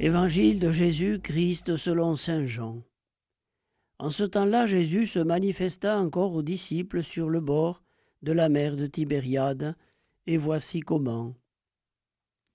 Évangile 0.00 0.58
de 0.58 0.72
Jésus-Christ 0.72 1.76
selon 1.76 2.16
Saint 2.16 2.44
Jean. 2.44 2.82
En 4.00 4.10
ce 4.10 4.24
temps-là, 4.24 4.66
Jésus 4.66 5.06
se 5.06 5.20
manifesta 5.20 6.00
encore 6.00 6.34
aux 6.34 6.42
disciples 6.42 7.04
sur 7.04 7.30
le 7.30 7.40
bord 7.40 7.80
de 8.22 8.32
la 8.32 8.48
mer 8.48 8.76
de 8.76 8.88
Tibériade, 8.88 9.76
et 10.26 10.36
voici 10.36 10.80
comment. 10.80 11.36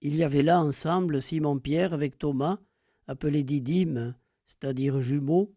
Il 0.00 0.16
y 0.16 0.24
avait 0.24 0.42
là 0.42 0.60
ensemble 0.62 1.20
Simon-Pierre 1.20 1.92
avec 1.92 2.16
Thomas, 2.16 2.58
appelé 3.06 3.44
Didyme, 3.44 4.14
c'est-à-dire 4.46 5.02
jumeau, 5.02 5.54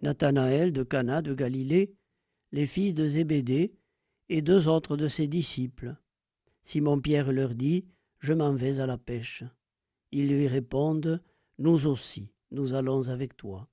Nathanaël 0.00 0.72
de 0.72 0.82
Cana 0.82 1.20
de 1.20 1.34
Galilée, 1.34 1.92
les 2.52 2.66
fils 2.66 2.94
de 2.94 3.06
Zébédée, 3.06 3.74
et 4.30 4.40
deux 4.40 4.66
autres 4.66 4.96
de 4.96 5.08
ses 5.08 5.28
disciples. 5.28 5.94
Simon-Pierre 6.62 7.32
leur 7.32 7.54
dit 7.54 7.84
Je 8.18 8.32
m'en 8.32 8.54
vais 8.54 8.80
à 8.80 8.86
la 8.86 8.96
pêche. 8.96 9.44
Ils 10.12 10.28
lui 10.28 10.48
répondent 10.48 11.22
Nous 11.58 11.86
aussi, 11.86 12.32
nous 12.50 12.74
allons 12.74 13.08
avec 13.08 13.36
toi. 13.36 13.66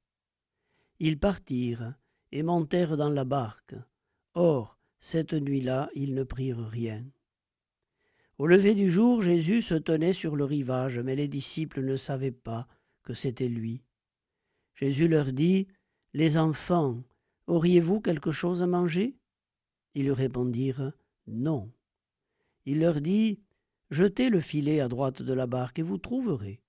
Ils 1.00 1.20
partirent 1.20 1.95
et 2.32 2.44
montèrent 2.44 2.98
dans 2.98 3.09
la 3.09 3.23
barque. 3.23 3.76
Or, 4.34 4.78
cette 5.00 5.34
nuit-là, 5.34 5.90
ils 5.94 6.14
ne 6.14 6.23
prirent 6.23 6.68
rien. 6.68 7.05
Au 8.38 8.45
lever 8.45 8.76
du 8.76 8.92
jour, 8.92 9.22
Jésus 9.22 9.62
se 9.62 9.73
tenait 9.73 10.14
sur 10.14 10.36
le 10.36 10.44
rivage, 10.44 11.00
mais 11.00 11.16
les 11.16 11.28
disciples 11.28 11.81
ne 11.81 11.95
savaient 11.95 12.31
pas 12.31 12.67
que 13.02 13.14
c'était 13.14 13.48
lui. 13.48 13.84
Jésus 14.76 15.08
leur 15.08 15.31
dit 15.34 15.67
Les 16.14 16.38
enfants, 16.38 17.04
auriez-vous 17.48 18.00
quelque 18.00 18.31
chose 18.31 18.62
à 18.62 18.67
manger? 18.67 19.16
Ils 19.95 20.12
répondirent 20.12 20.92
Non. 21.25 21.72
Il 22.66 22.80
leur 22.80 23.02
dit 23.02 23.40
Jetez 23.90 24.30
le 24.30 24.42
filet 24.42 24.80
à 24.80 24.88
droite 24.88 25.22
de 25.22 25.34
la 25.34 25.48
barque 25.48 25.80
et 25.80 25.84
vous 25.84 25.98
trouverez. 25.98 26.62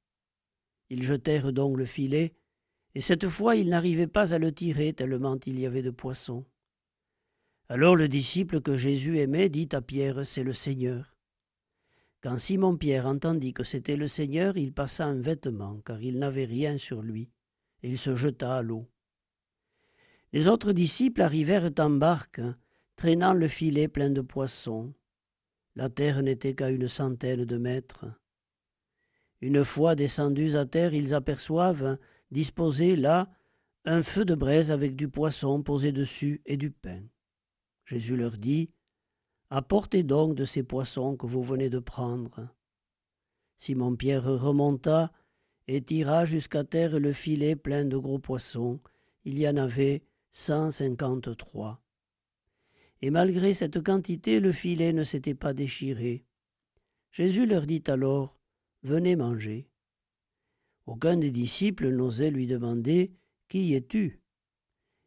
Ils 0.90 1.02
jetèrent 1.02 1.52
donc 1.52 1.76
le 1.76 1.84
filet, 1.84 2.34
et 2.94 3.00
cette 3.00 3.28
fois 3.28 3.56
ils 3.56 3.68
n'arrivaient 3.68 4.06
pas 4.06 4.34
à 4.34 4.38
le 4.38 4.52
tirer 4.52 4.92
tellement 4.92 5.38
il 5.46 5.58
y 5.58 5.66
avait 5.66 5.82
de 5.82 5.90
poissons. 5.90 6.44
Alors 7.68 7.96
le 7.96 8.08
disciple 8.08 8.60
que 8.60 8.76
Jésus 8.76 9.18
aimait 9.18 9.48
dit 9.48 9.68
à 9.72 9.82
Pierre 9.82 10.24
C'est 10.24 10.44
le 10.44 10.52
Seigneur. 10.52 11.16
Quand 12.20 12.38
Simon-Pierre 12.38 13.06
entendit 13.06 13.52
que 13.52 13.62
c'était 13.62 13.96
le 13.96 14.08
Seigneur, 14.08 14.56
il 14.56 14.72
passa 14.72 15.04
un 15.04 15.20
vêtement, 15.20 15.80
car 15.84 16.02
il 16.02 16.18
n'avait 16.18 16.46
rien 16.46 16.78
sur 16.78 17.02
lui, 17.02 17.30
et 17.82 17.90
il 17.90 17.98
se 17.98 18.16
jeta 18.16 18.56
à 18.56 18.62
l'eau. 18.62 18.88
Les 20.32 20.48
autres 20.48 20.72
disciples 20.72 21.22
arrivèrent 21.22 21.70
en 21.78 21.90
barque, 21.90 22.40
traînant 22.96 23.34
le 23.34 23.48
filet 23.48 23.86
plein 23.86 24.10
de 24.10 24.20
poissons. 24.20 24.92
La 25.78 25.88
terre 25.88 26.24
n'était 26.24 26.56
qu'à 26.56 26.70
une 26.70 26.88
centaine 26.88 27.44
de 27.44 27.56
mètres. 27.56 28.04
Une 29.40 29.64
fois 29.64 29.94
descendus 29.94 30.56
à 30.56 30.66
terre, 30.66 30.92
ils 30.92 31.14
aperçoivent, 31.14 31.98
disposé 32.32 32.96
là, 32.96 33.30
un 33.84 34.02
feu 34.02 34.24
de 34.24 34.34
braise 34.34 34.72
avec 34.72 34.96
du 34.96 35.08
poisson 35.08 35.62
posé 35.62 35.92
dessus 35.92 36.42
et 36.46 36.56
du 36.56 36.72
pain. 36.72 37.04
Jésus 37.84 38.16
leur 38.16 38.38
dit, 38.38 38.72
Apportez 39.50 40.02
donc 40.02 40.34
de 40.34 40.44
ces 40.44 40.64
poissons 40.64 41.16
que 41.16 41.28
vous 41.28 41.44
venez 41.44 41.70
de 41.70 41.78
prendre. 41.78 42.48
Simon-Pierre 43.56 44.24
remonta 44.24 45.12
et 45.68 45.80
tira 45.80 46.24
jusqu'à 46.24 46.64
terre 46.64 46.98
le 46.98 47.12
filet 47.12 47.54
plein 47.54 47.84
de 47.84 47.96
gros 47.96 48.18
poissons. 48.18 48.80
Il 49.22 49.38
y 49.38 49.48
en 49.48 49.56
avait 49.56 50.02
cent 50.32 50.72
cinquante-trois 50.72 51.80
et 53.00 53.10
malgré 53.10 53.54
cette 53.54 53.82
quantité 53.82 54.40
le 54.40 54.52
filet 54.52 54.92
ne 54.92 55.04
s'était 55.04 55.34
pas 55.34 55.52
déchiré. 55.52 56.24
Jésus 57.12 57.46
leur 57.46 57.66
dit 57.66 57.82
alors 57.86 58.38
Venez 58.82 59.16
manger. 59.16 59.68
Aucun 60.86 61.16
des 61.16 61.30
disciples 61.30 61.90
n'osait 61.90 62.30
lui 62.30 62.46
demander 62.46 63.12
Qui 63.48 63.74
es-tu? 63.74 64.20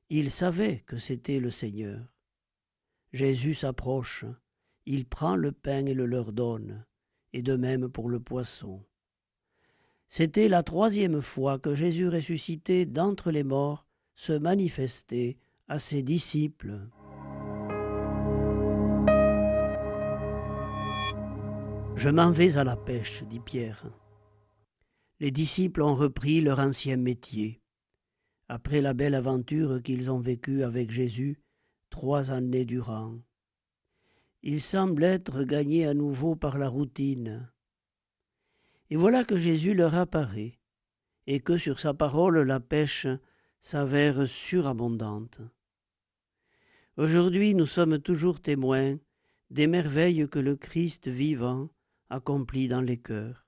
Il 0.10 0.30
savait 0.30 0.84
que 0.86 0.98
c'était 0.98 1.40
le 1.40 1.52
Seigneur. 1.52 2.14
Jésus 3.14 3.54
s'approche, 3.54 4.26
il 4.86 5.06
prend 5.06 5.36
le 5.36 5.52
pain 5.52 5.86
et 5.86 5.94
le 5.94 6.06
leur 6.06 6.34
donne, 6.34 6.86
et 7.34 7.42
de 7.42 7.56
même 7.56 7.90
pour 7.90 8.10
le 8.10 8.20
poisson. 8.20 8.84
C'était 10.08 10.50
la 10.50 10.64
troisième 10.64 11.22
fois 11.22 11.60
que 11.60 11.76
Jésus 11.76 12.10
ressuscité 12.10 12.86
d'entre 12.86 13.32
les 13.32 13.44
morts 13.44 13.86
se 14.16 14.34
manifestait 14.34 15.38
à 15.68 15.80
ses 15.80 16.04
disciples. 16.04 16.80
Je 22.04 22.10
m'en 22.10 22.32
vais 22.32 22.58
à 22.58 22.64
la 22.64 22.76
pêche, 22.76 23.22
dit 23.26 23.40
Pierre. 23.40 23.86
Les 25.20 25.30
disciples 25.30 25.84
ont 25.84 25.94
repris 25.94 26.42
leur 26.42 26.58
ancien 26.58 26.98
métier. 26.98 27.62
Après 28.48 28.82
la 28.82 28.96
belle 28.96 29.14
aventure 29.14 29.84
qu'ils 29.84 30.10
ont 30.10 30.18
vécue 30.18 30.64
avec 30.64 30.90
Jésus 30.90 31.44
trois 31.92 32.32
années 32.32 32.66
durant. 32.66 33.20
Ils 34.42 34.64
semblent 34.64 35.04
être 35.04 35.44
gagnés 35.44 35.86
à 35.86 35.94
nouveau 35.94 36.36
par 36.36 36.58
la 36.58 36.70
routine. 36.70 37.48
Et 38.90 38.96
voilà 38.96 39.24
que 39.24 39.38
Jésus 39.38 39.76
leur 39.76 39.94
apparaît, 39.94 40.58
et 41.28 41.40
que 41.40 41.56
sur 41.56 41.80
sa 41.80 41.94
parole 41.94 42.40
la 42.40 42.60
pêche 42.60 43.06
s'avère 43.60 44.28
surabondante. 44.28 45.40
Aujourd'hui 46.98 47.54
nous 47.54 47.68
sommes 47.68 48.00
toujours 48.00 48.42
témoins 48.42 48.98
des 49.52 49.68
merveilles 49.68 50.28
que 50.28 50.40
le 50.40 50.56
Christ 50.56 51.08
vivant 51.08 51.70
accompli 52.12 52.68
dans 52.68 52.82
les 52.82 52.98
cœurs. 52.98 53.48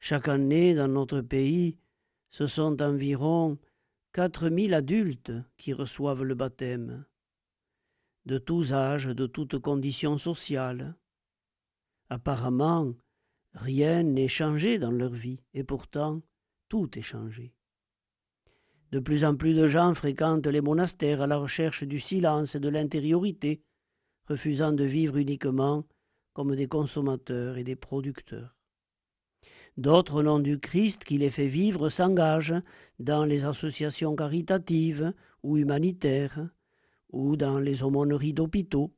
Chaque 0.00 0.28
année, 0.28 0.74
dans 0.74 0.88
notre 0.88 1.20
pays, 1.20 1.78
ce 2.30 2.46
sont 2.46 2.82
environ 2.82 3.58
quatre 4.12 4.48
mille 4.48 4.74
adultes 4.74 5.32
qui 5.56 5.72
reçoivent 5.72 6.24
le 6.24 6.34
baptême, 6.34 7.04
de 8.26 8.38
tous 8.38 8.72
âges, 8.72 9.06
de 9.06 9.26
toutes 9.26 9.58
conditions 9.58 10.18
sociales. 10.18 10.96
Apparemment, 12.10 12.94
rien 13.52 14.02
n'est 14.02 14.28
changé 14.28 14.78
dans 14.78 14.90
leur 14.90 15.12
vie, 15.12 15.42
et 15.54 15.64
pourtant, 15.64 16.22
tout 16.68 16.98
est 16.98 17.02
changé. 17.02 17.54
De 18.90 19.00
plus 19.00 19.24
en 19.24 19.36
plus 19.36 19.54
de 19.54 19.66
gens 19.66 19.94
fréquentent 19.94 20.46
les 20.46 20.60
monastères 20.60 21.20
à 21.20 21.26
la 21.26 21.36
recherche 21.36 21.84
du 21.84 22.00
silence 22.00 22.54
et 22.54 22.60
de 22.60 22.68
l'intériorité, 22.68 23.62
refusant 24.26 24.72
de 24.72 24.84
vivre 24.84 25.16
uniquement 25.16 25.84
comme 26.38 26.54
des 26.54 26.68
consommateurs 26.68 27.58
et 27.58 27.64
des 27.64 27.74
producteurs. 27.74 28.56
D'autres 29.76 30.22
noms 30.22 30.38
du 30.38 30.60
Christ 30.60 31.02
qui 31.02 31.18
les 31.18 31.30
fait 31.30 31.48
vivre 31.48 31.88
s'engagent 31.88 32.62
dans 33.00 33.24
les 33.24 33.44
associations 33.44 34.14
caritatives 34.14 35.12
ou 35.42 35.56
humanitaires 35.56 36.48
ou 37.10 37.34
dans 37.34 37.58
les 37.58 37.82
aumôneries 37.82 38.34
d'hôpitaux. 38.34 38.94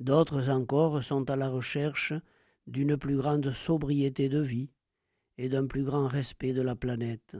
D'autres 0.00 0.50
encore 0.50 1.04
sont 1.04 1.30
à 1.30 1.36
la 1.36 1.48
recherche 1.48 2.14
d'une 2.66 2.96
plus 2.96 3.16
grande 3.16 3.52
sobriété 3.52 4.28
de 4.28 4.40
vie 4.40 4.72
et 5.38 5.48
d'un 5.48 5.68
plus 5.68 5.84
grand 5.84 6.08
respect 6.08 6.52
de 6.52 6.62
la 6.62 6.74
planète. 6.74 7.36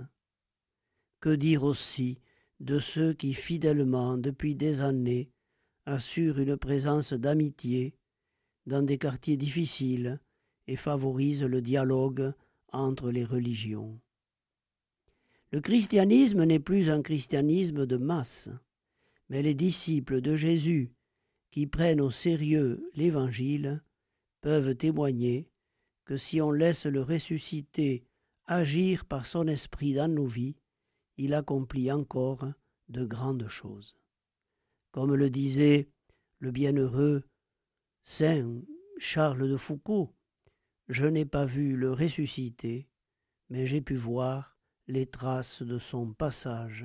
Que 1.19 1.35
dire 1.35 1.65
aussi 1.65 2.21
de 2.61 2.79
ceux 2.79 3.13
qui 3.13 3.35
fidèlement 3.35 4.19
depuis 4.19 4.55
des 4.55 4.83
années 4.83 5.33
assurent 5.85 6.39
une 6.39 6.57
présence 6.57 7.13
d'amitié 7.13 7.97
dans 8.67 8.83
des 8.83 8.99
quartiers 8.99 9.37
difficiles 9.37 10.21
et 10.67 10.77
favorise 10.77 11.43
le 11.43 11.61
dialogue 11.61 12.33
entre 12.73 13.11
les 13.11 13.25
religions. 13.25 14.01
Le 15.51 15.61
christianisme 15.61 16.45
n'est 16.45 16.59
plus 16.59 16.89
un 16.89 17.03
christianisme 17.03 17.85
de 17.85 17.97
masse, 17.97 18.49
mais 19.29 19.43
les 19.43 19.55
disciples 19.55 20.21
de 20.21 20.37
Jésus 20.37 20.93
qui 21.51 21.67
prennent 21.67 22.01
au 22.01 22.11
sérieux 22.11 22.91
l'Évangile 22.95 23.83
peuvent 24.41 24.75
témoigner 24.75 25.51
que 26.05 26.17
si 26.17 26.41
on 26.41 26.51
laisse 26.51 26.87
le 26.87 27.03
ressuscité 27.03 28.05
agir 28.47 29.05
par 29.05 29.27
son 29.27 29.47
esprit 29.47 29.95
dans 29.95 30.09
nos 30.09 30.27
vies, 30.27 30.57
il 31.17 31.35
accomplit 31.35 31.93
encore 31.93 32.49
de 32.89 33.05
grandes 33.05 33.49
choses. 33.49 33.97
Comme 34.91 35.15
le 35.15 35.31
disait 35.31 35.89
le 36.39 36.51
bienheureux 36.51 37.23
Saint 38.05 38.63
Charles 38.99 39.49
de 39.49 39.57
Foucault, 39.57 40.13
je 40.89 41.07
n'ai 41.07 41.25
pas 41.25 41.45
vu 41.45 41.77
le 41.77 41.93
ressuscité, 41.93 42.89
mais 43.49 43.65
j'ai 43.65 43.81
pu 43.81 43.95
voir 43.95 44.59
les 44.89 45.07
traces 45.07 45.63
de 45.63 45.79
son 45.79 46.13
passage. 46.13 46.85